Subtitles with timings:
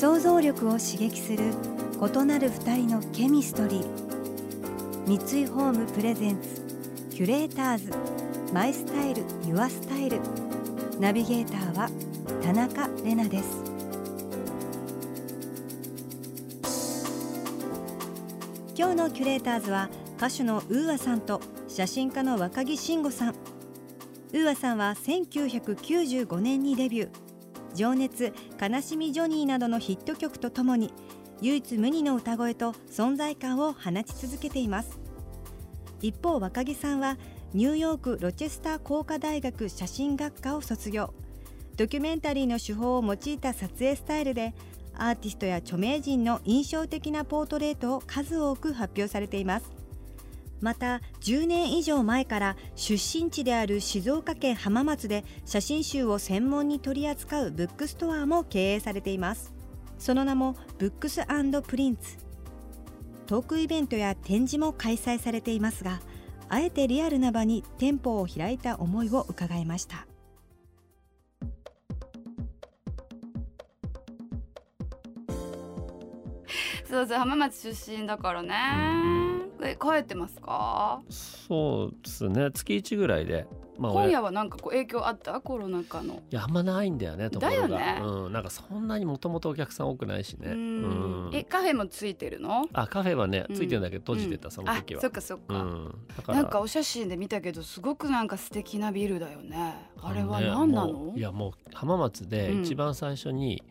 [0.00, 1.52] 想像力を刺激する
[2.00, 5.06] 異なる二人のケミストリー。
[5.06, 6.62] 三井ホーム presents
[7.10, 7.92] キュレーターズ。
[8.50, 10.18] My style your style。
[10.98, 11.90] ナビゲーターは
[12.42, 13.62] 田中れなです。
[18.74, 23.34] 今日のキュレーターズは歌手の UA さんと写真家の若木慎吾さん。
[23.34, 27.29] ウーアさんは1995年にデビュー。
[27.74, 30.92] 情熱悲しみジョニーなどのヒット曲とともに
[31.40, 34.98] 唯一無二の歌声と存在感を放ち続けています。
[36.02, 37.18] 一方若木さんは
[37.52, 41.12] ニューヨークロチェスター工科大学写真学科を卒業。
[41.76, 44.54] ドキュメンタリーの手法を用いた撮影スタイルで
[44.94, 49.79] アーティストや著名人の印象的なポートレートを数多く発表されています。
[50.60, 59.54] また10年以上前から出身地である静岡県浜松で写真集を専門に取り扱うブックストアも経営されています。
[60.00, 61.20] その名もブックス
[61.66, 62.16] プリンツ
[63.26, 66.00] トークイベントや展示も開催されていますが
[66.48, 70.06] あえてリアルな場に店舗を開いた思いを伺いました。
[76.88, 79.19] そうそう浜松出身だからね。
[79.68, 81.00] え帰ってますか？
[81.08, 82.50] そうですね。
[82.52, 83.46] 月1ぐらいで、
[83.78, 85.40] まあ、今夜はなんかこう影響あった？
[85.40, 86.22] コロナ禍の。
[86.30, 87.68] いやあんまないんだよねところが。
[87.68, 88.00] だよね。
[88.02, 90.50] うん、なんかそんなにもともとお客さん多くないしね。
[90.50, 91.30] ううん。
[91.30, 91.34] ん。
[91.34, 92.66] えカフェもついてるの？
[92.72, 93.56] あカフェはねうん。
[93.56, 94.98] ついてるんだけど閉じてた、その時は。
[94.98, 95.94] あそっかそっか、うん、
[96.28, 99.74] なんかお写真で見たけどすごくなんか素敵なビルだよね。
[100.02, 100.92] あれはね何なの？
[100.92, 103.62] もういやもう浜松で一番最初に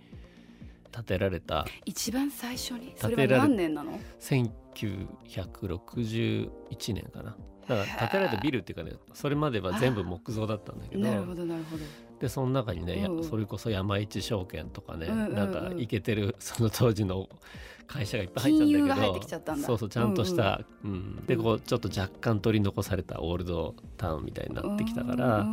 [0.92, 1.66] 建てられた。
[1.86, 2.94] 一番最初に？
[2.96, 4.00] それれは何年なの？
[4.75, 7.35] 1961年かな。
[7.68, 11.03] だから建てられたビルっていうかねそれまでは全部木造だったんだけど。
[11.03, 11.84] なるほどなるほど。
[12.19, 13.24] でその中にね、やうんうん。
[13.24, 17.30] それこそ山一証券とかね、うんうんうんなんかイケてるその当時の
[17.88, 19.68] 会社がいっぱい入っちゃったんだ。
[19.68, 25.47] そうそうちゃんとした、うんでこうちょっと若干取り残されたオールドタウンみたいになってきたから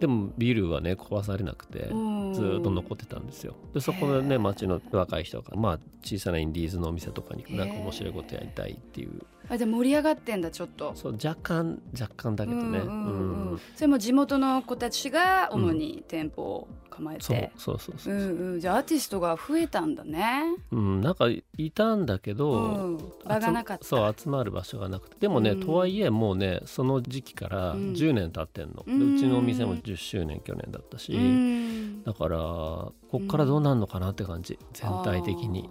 [0.00, 1.94] でもビルはね壊されなくてう
[2.30, 2.34] ん。
[2.34, 3.54] ずーっと残ってたんですよ。
[3.74, 10.92] でそこでね町の若い人がまあ小さなインディーズのお店とかになんか面白いことやりたいっていうあじゃあ盛り上がってんだちょっと。
[10.94, 13.60] そう若干若干だけどね、うんうんうんうん。
[13.74, 18.14] それも地元の子たちが主に店舗を構えそうて、そうそうそう。
[18.14, 23.84] う、んうん、じゃあアーティストが増えたんだね、うん、なんかいたんだけど、うん、場がなかった。
[23.84, 25.16] 集そう集まる場所がなくて。
[25.18, 25.60] でもね、うん。
[25.60, 27.92] とはいえもうねその時期からうん。
[27.92, 29.16] 10年経ってんの、うん。
[29.16, 32.04] でうちのお店も10周年去年だったし、うん。
[32.04, 35.68] だからこっからどうなるのかなって感じ、全体的に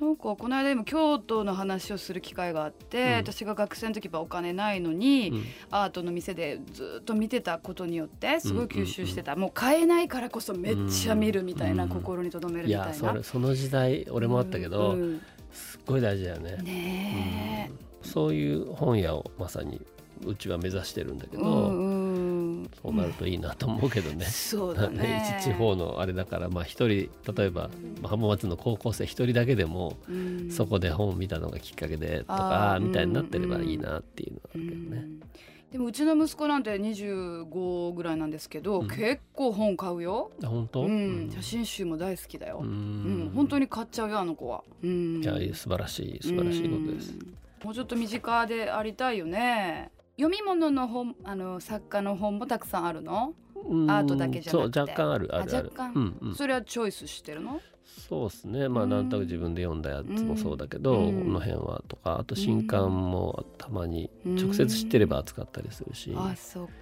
[0.00, 3.12] なんかこの間でも京都の話をする機会があって、うん。
[3.14, 5.44] 私が学生の時はお金ないのに、うん。
[5.70, 11.88] アートの店でずっと見てたことによってすごい吸収してた、もう買えないからこそめっちゃ見るみたいな、うん。
[11.88, 12.88] 心に留めるいみたいな。
[12.88, 15.00] やそれその時代俺もあったけど、うん。
[15.00, 17.70] うんすっごい大事だよね、ね
[18.02, 18.10] うん。
[18.10, 19.80] そういう本屋をまさに
[20.26, 21.85] うちは目指してるんだけえ、ど、うんうん
[22.82, 24.24] そうなるといいなと思うけどね。
[24.26, 25.40] そうだね。
[25.42, 27.70] 地方のあれだからまあ一人例えば
[28.02, 30.50] まあ浜松の高校生一人だけでもうん。
[30.50, 35.00] そこで本を見たのがきっかけでとあかーみたいになってればいいなっていうのはあうるけどね。
[35.00, 35.20] ん
[35.72, 38.88] でもうちの息子なんて25ぐらいなんですけど、うん。
[38.88, 43.30] 結構本買うよ、あ本当、うん、写真集も大好きだよ、ううんん。
[43.34, 47.12] 本当に買っちゃうよあの子は、うん、いや素晴らしい素晴らしいことです。
[47.12, 47.36] うん。
[47.64, 53.90] もうちょっと身近でありたいよね読み物の本あの作家の本もたくさんあるの、うん。
[53.90, 54.78] アートだけじゃなくて。
[54.78, 55.64] そう若干あるあるある。
[55.68, 55.92] 若干。
[55.94, 57.60] うんうん、それはチョイスしてるの？
[58.08, 58.68] そうですね。
[58.68, 58.90] まあうん。
[58.90, 61.24] なんとなく自分で読んだやつもそうだけど、うん。
[61.24, 62.18] この辺はとか。
[62.18, 64.36] あと新刊もたまにうん。
[64.36, 66.72] 直接知ってれば扱ったりするし、あそっか。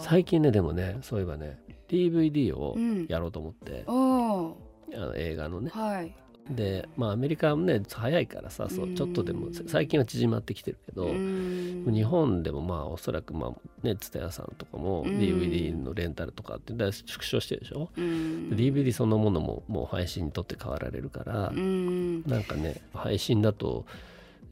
[0.00, 3.06] 最近ねでもねそういえばね DVD をうん。
[3.08, 4.56] やろうと思って、お
[4.92, 5.70] あの映画のね。
[5.72, 6.14] はい
[6.50, 11.90] でまあアメリカもね早いからさそうちょっとでもうん最近は縮まってきてるけど、うん。
[11.92, 13.50] 日本でもまあおそらくまあ
[13.82, 15.18] ね蔦屋さんとかもうん。
[15.18, 22.22] DVD のレンタルとかってだ縮小してるでしょ、DVD そのものももう配信にとって変わられるから、うん。
[22.24, 23.86] なんかね配信だと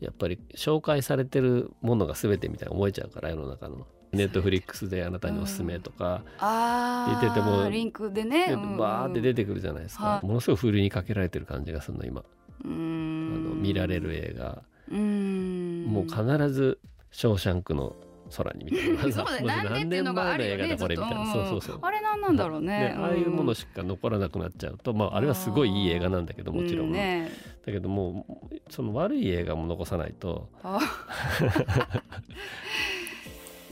[0.00, 10.26] やっぱり紹介されてるものが全てみたいに思えちゃうから世の中のネットフリックスであなたにおすすめとか、あ言っててもリンクでね、バーって出てくるじゃないですか、はい。
[10.26, 12.24] ものすごいふるいにかけられてる感じがするの今、う
[12.64, 13.44] あん。
[13.44, 15.84] の見られる映画、うん。
[15.86, 16.78] もう必ず
[17.10, 17.96] 「ショーシャンクの
[18.36, 21.78] 空に」みたいな何年前の映画だこれみたいな、そうそうそう。
[21.80, 22.78] あれなんなんだろうね。
[22.80, 26.98] でああいうものしか残らなくなっちゃうと、まあ、あれはすごいいい映画なんだけどもちろん、だ
[27.64, 30.50] けどもうその悪い映画も残さないと。
[30.62, 30.78] あ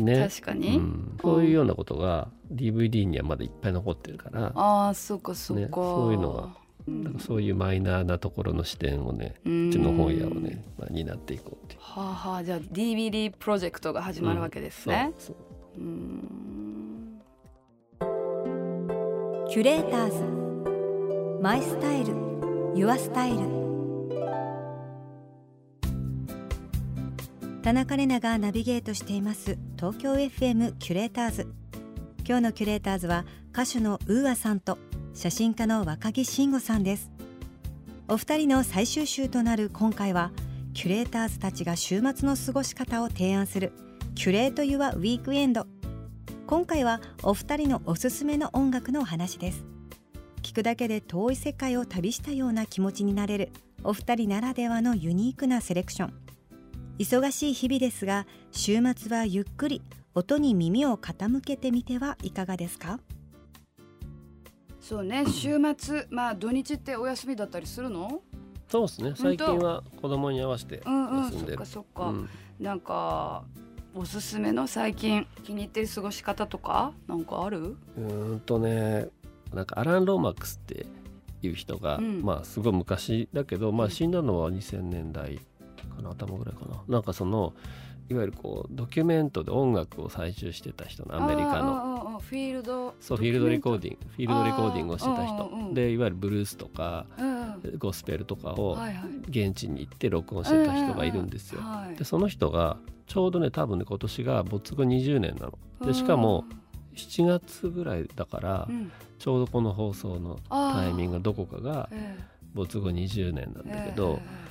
[0.00, 0.28] ね。
[0.28, 4.52] 確かに、うん、そういうようなことが DVD にはまだいっぱい残ってるから。
[4.54, 6.48] ああそうかそうか、ねそういうのが
[6.88, 11.80] うんだからそういうマイナーなところの視点をねううちの本屋をね、まあ、担っていこうっていう。
[11.80, 15.34] はあはあじゃあ DVD プロジェクトが始まるわけですね、そ
[15.78, 17.20] うん。
[19.48, 21.42] キュレーターズ。
[21.42, 22.14] マイスタイル。
[22.74, 23.69] ユアスタイル
[27.62, 29.58] 田中れながナビゲートしています。
[29.76, 31.46] 東京 FM キュレーターズ。
[32.26, 34.78] 今日のキュレーターズは歌手の UAさんと
[35.12, 37.10] 写真家の若木信吾さんです。
[38.08, 40.32] お二人の最終週となる今回は
[40.72, 43.72] キュレーターズたちが週末の過ごし方を提案する
[44.14, 45.66] Curate Your Weekend。
[46.46, 49.66] 今回はお二人のおすすめの音楽のお話です。
[50.40, 53.52] 聞くだけで遠い世界を旅したような気持ちになれる
[53.84, 56.29] お二人ならではのユニークなセレクション。
[57.00, 59.80] 忙しい日々ですが週末はゆっくり
[60.14, 63.00] 音に耳を傾けてみてはいかがですか？
[64.80, 68.20] そうね週末まあ土日ってお休みだったりするの？
[68.68, 69.14] そうですね。
[69.16, 71.64] 最近は子供に合わせてうんうん休んでるそっか。
[71.64, 72.28] そっか、うん。
[72.60, 73.44] なんか
[73.94, 77.78] おすすめの最近気に入ってる過ごし方とかなんかある？
[77.96, 79.08] うーんとね
[79.54, 80.84] なんかアラン・ローマックスって
[81.40, 82.20] いう人が、うん。
[82.22, 83.90] まあすごい昔だけど、まうん。
[83.90, 85.40] あ死んだのは2000年代
[85.86, 86.82] かな頭ぐらいかな。
[86.88, 87.54] なんかその
[88.08, 92.10] いわゆるこうドキュメントで音楽を採集してた人のアメリカの。
[92.10, 94.06] のフィールドそうフィールドレコーディング。
[94.08, 95.74] フィールドレコーディングをしてた人。
[95.74, 98.78] でいわゆるブルースとかうんゴスペルとかを
[99.28, 101.60] 現地に行って録音してた人がいるんですよ。
[101.60, 101.96] はい。
[101.96, 105.58] でその人がちょうどね多分ね今年が没後20年なの。
[105.86, 106.44] でしかも
[106.96, 108.90] 7月ぐらいだからうん。
[109.18, 112.24] ちょうどこの放送のタイミングがどこかがええ。
[112.54, 114.49] 没後20年なんだけどえ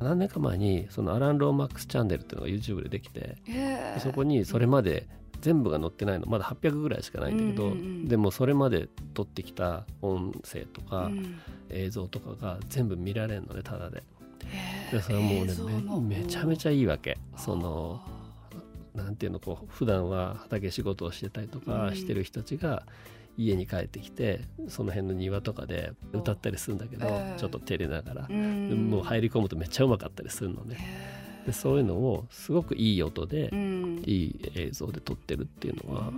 [0.00, 5.08] 何年か前にそのアラン・ローマックスチャンネルっていうのが YouTube でできてえええそこにそれまで
[5.40, 8.08] 全部が載ってないのまだ800ぐらいしかないんだけどうんうんうん。
[8.08, 11.40] でもそれまで撮ってきた音声とかうん。
[11.70, 14.02] 映像とかが全部見られるのねただで。
[14.92, 17.18] でそれはもうねめめちゃめちゃいいわけ。
[17.36, 18.00] その
[18.94, 21.96] なんていうのこう普段は畑仕事をしてたりとかうん。
[21.96, 22.84] してる人たちが
[23.38, 27.38] 家に帰ってきてその辺の庭とかで歌ったりするんだけど、ええ。
[27.38, 30.78] ちょっと照れながら、もう入り込むとめっちゃうまかったりするのね。
[31.46, 34.02] でそういうのをすごくいい音で、うん。
[34.04, 36.12] いい映像で撮ってるっていうのが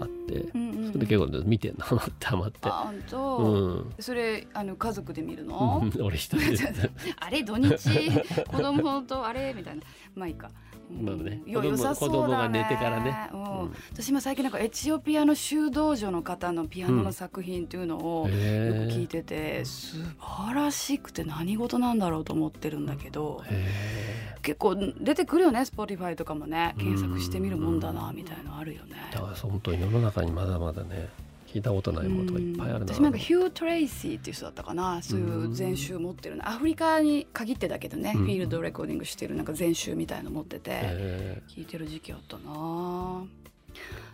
[0.00, 0.46] あって、
[0.88, 2.58] それで結構ね見てんのハマってハマって。
[2.62, 3.94] あ本う当、ん。
[4.00, 6.90] それあの家族で見るの、俺一人で。
[7.20, 7.42] あれ？
[7.44, 8.10] 土日？
[8.46, 9.24] 子供と？
[9.26, 9.54] あれ？
[9.56, 9.82] みたいな。
[10.16, 10.50] まあいいか。
[10.90, 11.06] うん。
[11.06, 11.42] まあね。
[11.46, 12.62] 子供良さそうだね。
[12.62, 13.30] 寝てからね。
[13.32, 13.40] うん。
[13.40, 13.74] うん。
[13.92, 26.74] 私も最近なんかエチオピアの修道女の方のピアノの作品っていうのをよくへ聞いてて素晴らしくて何事なんだろうと思ってるんだけどえ結構出てくるよね Spotify とかもね。
[26.78, 28.96] 検索してみるもんだなみたいのあるよね。
[29.12, 31.08] だから本当に世の中にまだまだね
[31.52, 32.92] 聞いたことないものがいっぱいあるな。
[32.94, 35.00] 私なんかヒュー・トレイシーっていう人だったかな。
[35.00, 38.24] そういう全集持ってるのアフリカに限ってだけどね、うん。
[38.26, 43.24] フィールドレコーディングしてるなんか全集みたいの持ってて、え聞いてる時期あったな。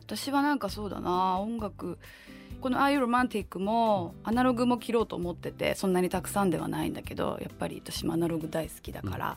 [0.07, 1.41] 私はなんかそうだな。
[1.41, 1.99] 音楽
[2.61, 5.75] この「ああいうロマンティック」もアナログも切ろうと思ってて。
[5.75, 7.37] そんなにたくさんではないんだけど。
[7.41, 9.37] やっぱり私もアナログ大好きだから、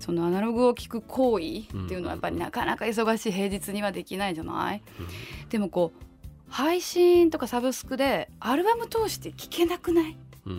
[0.00, 3.32] そのアナログを聞く行為っていうのはやっぱりなかなか忙しい。
[3.32, 4.82] 平日にはできないじゃない、
[5.50, 6.13] でもこう
[6.54, 10.16] 配信とかサブスクでアルバム通して聴けなくない？
[10.46, 10.56] うん、う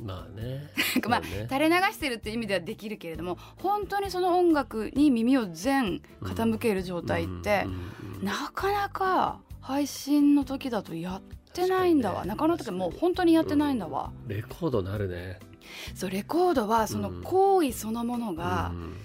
[0.00, 0.70] んまあね。
[1.08, 1.48] まあね。
[1.50, 12.28] 垂れ流してるっていう意味ではできるけれども本当にその音楽に耳を全傾ける状態って、うんうんうんなかなか配信の時だとやってないんだわ、ね。
[12.28, 15.38] なかなかもう本当にやってないんだわ、レコードなるね。
[15.94, 17.22] そうレコードはそのうん。
[17.22, 18.96] 行為そのものがうん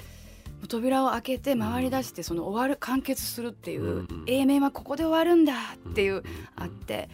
[0.67, 4.23] 扉を開けて回り出してその終わる完結するっていう、うん。
[4.27, 5.53] A 面はここで終わるんだ
[5.89, 6.23] っていう、
[6.55, 7.09] あって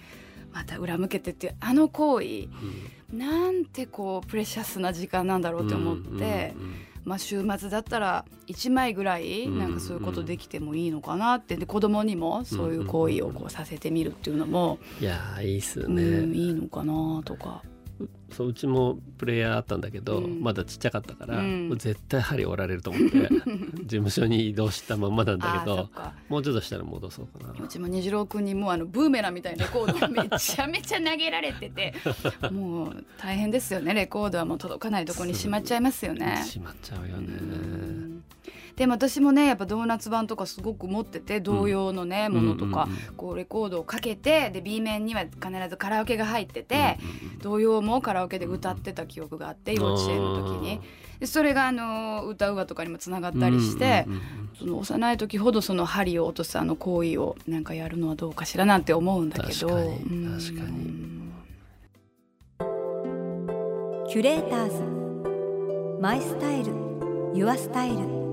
[0.54, 2.48] また裏向けてっていうあの行為
[3.13, 6.56] なんてこうプレシャスな時間なんだろうって思って、
[7.06, 16.38] まあ、週末だったら1枚ぐらいうんなんかそういうことできてもいいのかなってで子供にもそういう行為をこうさせてみるっていうのも、いやーいいっすうんね。
[16.38, 17.62] いいのかなとか。
[18.31, 20.41] そううちもプレイヤーあったんだけど、うん。
[20.41, 21.75] まだちっちゃかったから、うん。
[21.77, 23.29] 絶対針折られると思って
[23.84, 25.89] 事務所に移動したまんまなんだけど
[26.29, 27.63] もうちょっとしたら戻そうかな。
[27.63, 31.93] うちも虹郎君にもうあのブーメランみたいなレコードを めちゃめちゃ投げられてて
[32.51, 36.43] もう大変ですよねレコードはもう届かないとこにしまっちゃいますよね。
[36.46, 37.27] しまっちゃうよね。
[37.27, 38.24] うん。
[38.75, 42.98] でも私もねやっぱドーナツ版とかすごく持ってて同様のね、ものとか、うんうん。
[42.98, 47.39] うんこうレコードをかけてで B 面には必ずカラオケが入ってて、うんうんうん。
[47.39, 50.81] 童謡もカラオケで歌ってた記憶があって幼稚園の時に。
[51.19, 59.67] でそれがあの歌うわとかにもつながったりして、うんうんうんその幼い時ほどその針を落とすあの行為をなんかやるのはどうかしらなんて思うんだけど。
[59.67, 61.07] 確かにうん確かに。
[64.09, 66.01] キュレーターズ。
[66.01, 66.74] マイスタイル。
[67.36, 68.26] ユアスタイル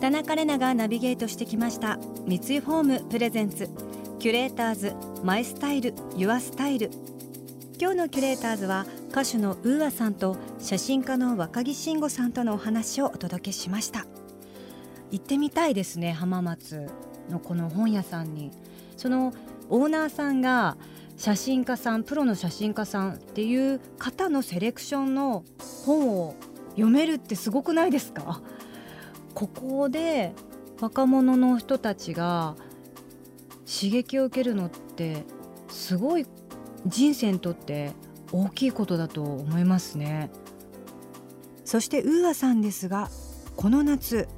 [0.00, 1.98] 田中れながナビゲートしてきました。
[2.26, 3.68] 三井ホーム presents。
[4.18, 6.90] キュレーターズ My Style Your Style。
[7.78, 14.06] 今日のキュレーターズは歌手の UAさんと写真家の若木信吾さんとのお話をお届けしました。
[15.10, 16.88] 行ってみたいですね浜松
[17.28, 18.52] のこの本屋さんに。
[18.96, 19.34] その
[19.68, 20.78] オーナーさんが
[21.18, 25.44] 写真家さんプロの写真家さんっていう方のセレクションの
[25.84, 26.36] 本を
[26.70, 28.40] 読めるってすごくないですか？
[29.34, 30.32] ここで
[30.80, 32.56] 若者の人たちが
[33.66, 35.24] 刺激を受けるのって
[35.68, 36.26] すごい
[36.86, 37.92] 人生にとって
[38.32, 40.30] 大きいことだと思いますね。
[41.64, 43.10] そしてウーアさんですが
[43.56, 44.28] この夏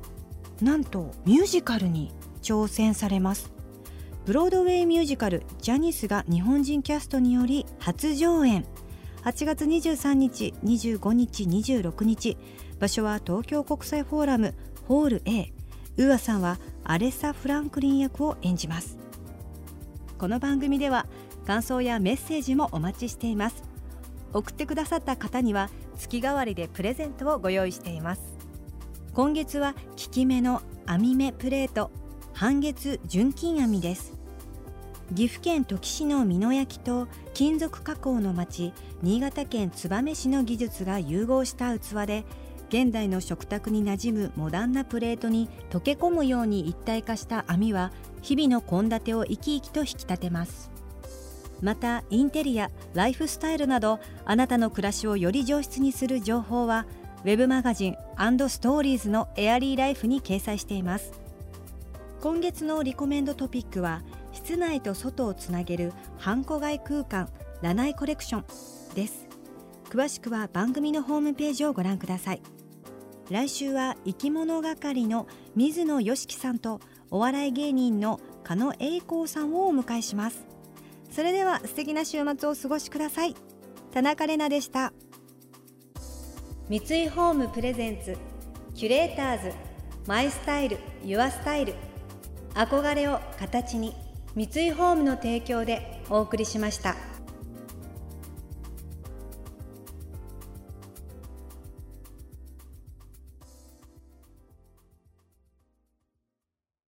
[0.60, 3.52] なんとミュージカルに挑戦されます。
[4.26, 8.64] ブロードウェイミュージカル「ジャニス」が日本人キャストにより初上演。
[9.22, 12.36] 8月23日25日26日
[12.80, 14.54] 場所は東京国際フォーラム
[14.88, 15.52] ホール A
[15.96, 18.98] ウーアさんはアレサ・フランクリン役を演じます。
[20.18, 21.06] この番組では
[21.46, 23.62] 感想やメッセージもお待ちしています。
[24.32, 28.22] 送ってくださった方には月替わりでプレゼントをご用意しています。
[29.14, 31.90] 今月は効き目の網目プレート
[32.32, 34.12] 半月純金網です。
[35.14, 38.72] 岐阜県土岐市の美濃焼と金属加工の町
[39.02, 42.24] 新潟県燕市の技術が融合した器で
[42.72, 50.70] 現代の食卓に馴染むモダンなプレートに溶け込むように一体化した網は日々の献立を生き生きと引き立てます。
[51.60, 56.86] またインテリアライフスタイルなどあなたの暮らしをより上質にする情報は
[57.24, 57.96] ウェブマガジン
[58.48, 61.12] ストーリーズのエアリーライフに掲載しています。
[62.22, 64.02] 今月のリコメンドトピックは
[64.32, 67.28] 室内と外をつなげるハンコ外空間
[67.60, 69.28] ラナイコレクションです。
[69.90, 72.40] 詳しくは番組のホームページをご覧ください。
[73.30, 80.44] 来週は生き物係の水野よしきさんとお笑い芸人の加野栄光さんをお迎えします。
[81.10, 83.34] それでは素敵な週末をお過ごしください。
[83.92, 84.92] 田中れなでした。
[86.68, 88.16] 三井ホームプレゼンツ
[88.74, 89.52] キュレーターズ
[90.06, 91.74] マイスタイルユアスタイル。
[92.54, 93.94] 憧れを形に
[94.34, 97.11] 三井ホームの提供でお送りしました。